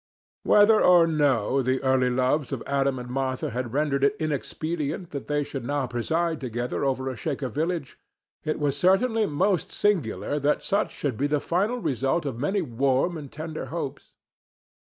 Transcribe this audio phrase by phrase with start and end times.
[0.41, 5.27] Whether or no the early loves of Adam and Martha had rendered it inexpedient that
[5.27, 7.99] they should now preside together over a Shaker village,
[8.43, 13.15] it was certainly most singular that such should be the final result of many warm
[13.15, 14.15] and tender hopes.